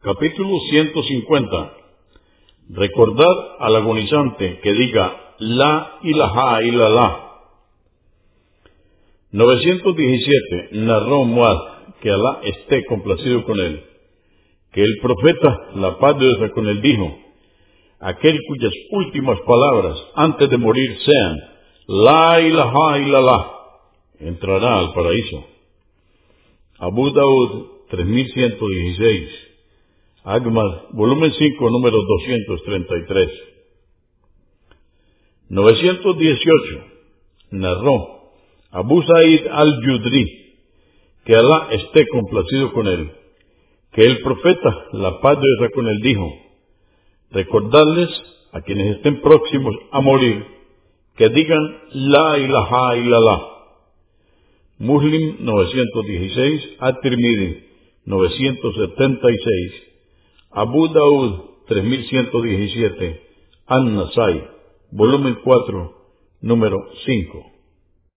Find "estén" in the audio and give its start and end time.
48.96-49.22